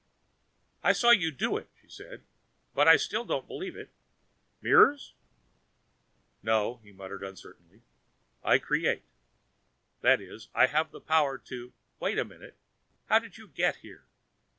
"I 0.81 0.93
saw 0.93 1.11
you 1.11 1.29
do 1.29 1.57
it," 1.57 1.69
she 1.79 1.87
said, 1.87 2.23
"but 2.73 2.87
I 2.87 2.97
still 2.97 3.23
don't 3.23 3.45
believe 3.47 3.75
it. 3.75 3.91
Mirrors?" 4.59 5.13
"No," 6.41 6.77
he 6.77 6.91
muttered 6.91 7.21
uncertainly. 7.23 7.83
"I 8.43 8.57
create. 8.57 9.03
That 10.01 10.19
is, 10.19 10.47
I 10.55 10.65
have 10.65 10.89
the 10.89 11.01
power 11.01 11.37
to 11.37 11.73
wait 11.99 12.17
a 12.17 12.25
minute! 12.25 12.57
How 13.09 13.19
did 13.19 13.37
you 13.37 13.47
get 13.47 13.75
here?" 13.85 14.07